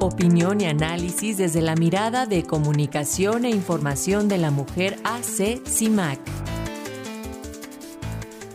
[0.00, 6.20] Opinión y análisis desde la mirada de comunicación e información de la mujer AC CIMAC.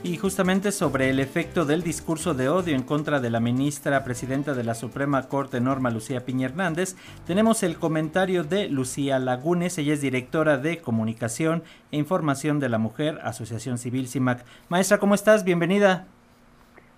[0.04, 4.54] Y justamente sobre el efecto del discurso de odio en contra de la ministra presidenta
[4.54, 6.96] de la Suprema Corte, Norma Lucía Piña Hernández,
[7.28, 12.80] tenemos el comentario de Lucía Lagunes, ella es directora de Comunicación e Información de la
[12.80, 14.44] Mujer, Asociación Civil CIMAC.
[14.70, 15.44] Maestra, ¿cómo estás?
[15.44, 16.08] Bienvenida.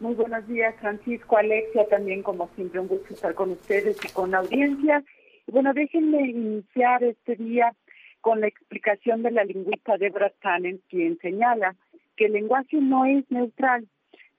[0.03, 4.31] Muy buenos días, Francisco, Alexia, también como siempre un gusto estar con ustedes y con
[4.31, 5.01] la audiencia.
[5.47, 7.73] Bueno, déjenme iniciar este día
[8.19, 11.77] con la explicación de la lingüista Deborah Tannen, quien señala
[12.17, 13.87] que el lenguaje no es neutral,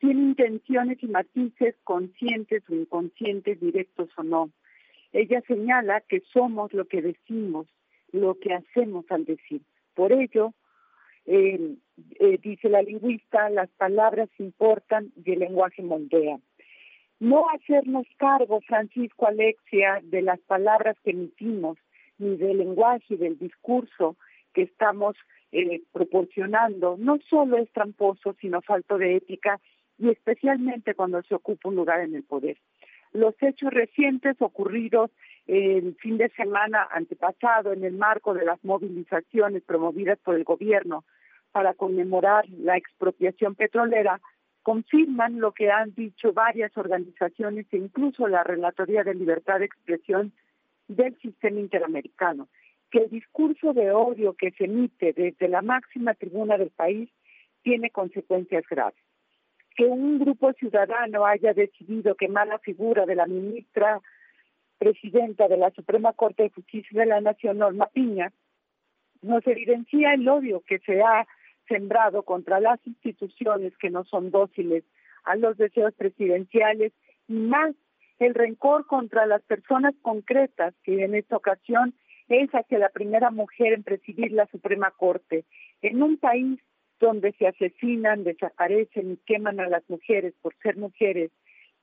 [0.00, 4.50] tiene intenciones y matices conscientes o inconscientes, directos o no.
[5.14, 7.66] Ella señala que somos lo que decimos,
[8.12, 9.62] lo que hacemos al decir.
[9.94, 10.52] Por ello,
[11.26, 11.76] eh,
[12.20, 16.38] eh, dice la lingüista, las palabras importan y el lenguaje moldea.
[17.20, 21.78] No hacernos cargo, Francisco Alexia, de las palabras que emitimos,
[22.18, 24.16] ni del lenguaje y del discurso
[24.52, 25.16] que estamos
[25.52, 29.60] eh, proporcionando, no solo es tramposo, sino falto de ética
[29.98, 32.56] y especialmente cuando se ocupa un lugar en el poder.
[33.14, 35.10] Los hechos recientes ocurridos
[35.46, 41.04] el fin de semana antepasado en el marco de las movilizaciones promovidas por el gobierno
[41.52, 44.20] para conmemorar la expropiación petrolera
[44.64, 50.32] confirman lo que han dicho varias organizaciones e incluso la Relatoría de Libertad de Expresión
[50.88, 52.48] del sistema interamericano,
[52.90, 57.10] que el discurso de odio que se emite desde la máxima tribuna del país
[57.62, 59.03] tiene consecuencias graves.
[59.74, 64.00] Que un grupo ciudadano haya decidido quemar la figura de la ministra
[64.78, 68.32] presidenta de la Suprema Corte de Justicia de la Nación, Norma Piña,
[69.22, 71.26] nos evidencia el odio que se ha
[71.66, 74.84] sembrado contra las instituciones que no son dóciles
[75.24, 76.92] a los deseos presidenciales
[77.28, 77.74] y más
[78.18, 81.94] el rencor contra las personas concretas que en esta ocasión
[82.28, 85.44] es hacia la primera mujer en presidir la Suprema Corte.
[85.82, 86.60] En un país
[87.04, 91.30] donde se asesinan, desaparecen y queman a las mujeres por ser mujeres,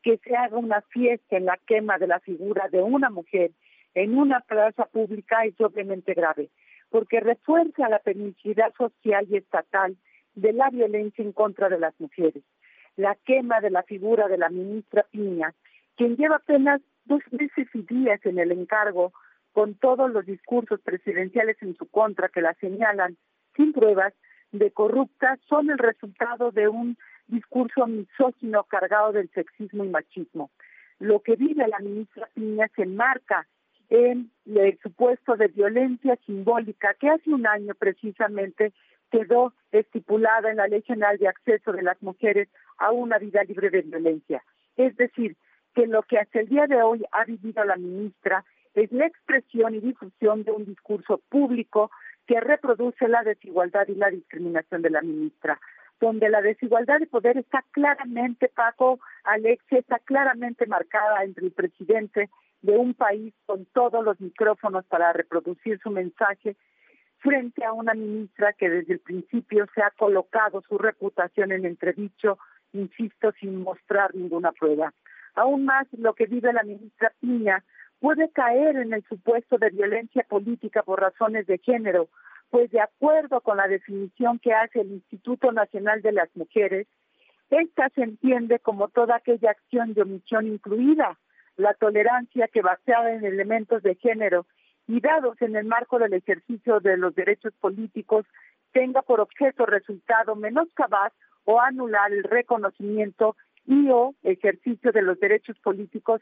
[0.01, 3.51] que se haga una fiesta en la quema de la figura de una mujer
[3.93, 6.49] en una plaza pública es doblemente grave,
[6.89, 9.95] porque refuerza la permisividad social y estatal
[10.33, 12.43] de la violencia en contra de las mujeres.
[12.95, 15.53] La quema de la figura de la ministra Piña,
[15.97, 19.13] quien lleva apenas dos meses y días en el encargo,
[19.51, 23.17] con todos los discursos presidenciales en su contra que la señalan
[23.55, 24.13] sin pruebas
[24.51, 26.97] de corrupta, son el resultado de un
[27.27, 30.51] discurso misógino cargado del sexismo y machismo.
[30.99, 33.47] Lo que vive la ministra Piña se enmarca
[33.89, 38.73] en el supuesto de violencia simbólica que hace un año precisamente
[39.11, 42.47] quedó estipulada en la Ley General de Acceso de las Mujeres
[42.77, 44.43] a una vida libre de violencia.
[44.77, 45.35] Es decir,
[45.75, 49.75] que lo que hasta el día de hoy ha vivido la ministra es la expresión
[49.75, 51.91] y difusión de un discurso público
[52.31, 55.59] que reproduce la desigualdad y la discriminación de la ministra
[55.99, 62.29] donde la desigualdad de poder está claramente, Paco, Alexia, está claramente marcada entre el presidente
[62.61, 66.55] de un país con todos los micrófonos para reproducir su mensaje
[67.19, 72.39] frente a una ministra que desde el principio se ha colocado su reputación en entredicho,
[72.71, 74.93] insisto, sin mostrar ninguna prueba.
[75.35, 77.63] Aún más, lo que vive la ministra Piña
[78.01, 82.09] puede caer en el supuesto de violencia política por razones de género,
[82.49, 86.87] pues de acuerdo con la definición que hace el Instituto Nacional de las Mujeres,
[87.51, 91.19] esta se entiende como toda aquella acción de omisión incluida,
[91.57, 94.47] la tolerancia que basada en elementos de género
[94.87, 98.25] y dados en el marco del ejercicio de los derechos políticos
[98.73, 101.13] tenga por objeto resultado menoscabar
[101.45, 103.35] o anular el reconocimiento
[103.65, 106.21] y o ejercicio de los derechos políticos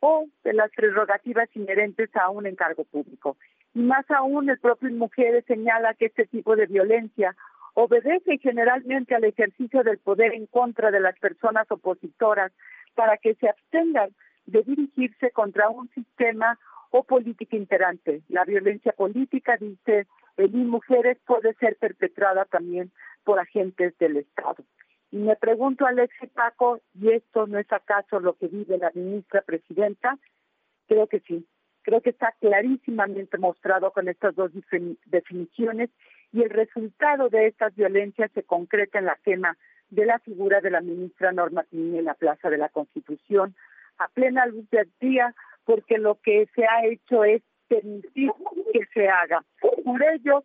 [0.00, 3.36] o de las prerrogativas inherentes a un encargo público.
[3.74, 7.34] Y más aún, el propio Mujeres señala que este tipo de violencia
[7.74, 12.52] obedece generalmente al ejercicio del poder en contra de las personas opositoras
[12.94, 14.10] para que se abstengan
[14.46, 16.58] de dirigirse contra un sistema
[16.90, 18.22] o política imperante.
[18.28, 20.06] La violencia política, dice
[20.36, 22.90] el Mujeres, puede ser perpetrada también
[23.24, 24.64] por agentes del Estado.
[25.10, 29.42] Y me pregunto, Alexi Paco, ¿y esto no es acaso lo que vive la ministra
[29.42, 30.18] presidenta?
[30.86, 31.46] Creo que sí.
[31.82, 34.50] Creo que está clarísimamente mostrado con estas dos
[35.06, 35.90] definiciones
[36.32, 39.56] y el resultado de estas violencias se concreta en la quema
[39.88, 43.54] de la figura de la ministra Norma Piña en la Plaza de la Constitución
[43.96, 45.34] a plena luz del día
[45.64, 48.30] porque lo que se ha hecho es permitir
[48.72, 49.44] que se haga.
[49.84, 50.44] Por ello,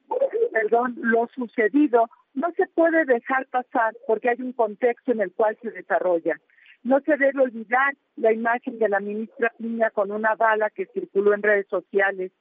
[0.51, 5.58] perdón, lo sucedido no se puede dejar pasar porque hay un contexto en el cual
[5.62, 6.40] se desarrolla.
[6.84, 11.34] No se debe olvidar la imagen de la ministra Piña con una bala que circuló
[11.34, 12.32] en redes sociales.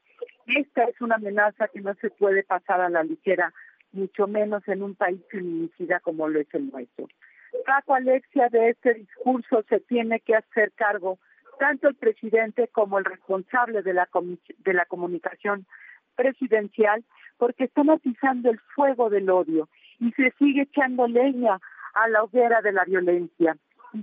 [0.46, 3.52] Esta es una amenaza que no se puede pasar a la ligera,
[3.92, 7.06] mucho menos en un país feminicida como lo es el nuestro.
[7.66, 11.18] Paco Alexia, de este discurso se tiene que hacer cargo
[11.58, 14.08] tanto el presidente como el responsable de la,
[14.58, 15.66] de la comunicación
[16.16, 17.04] presidencial,
[17.36, 19.68] porque están atizando el fuego del odio
[20.02, 21.60] y se sigue echando leña
[21.94, 23.56] a la hoguera de la violencia.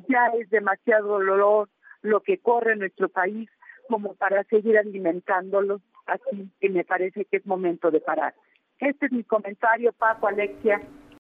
[0.08, 1.70] Ya es demasiado dolor
[2.02, 3.50] lo que corre nuestro país
[3.90, 8.34] como para seguir alimentándolo, así que me parece que es momento de parar.
[8.80, 10.82] Este es mi comentario, Paco, Alexia,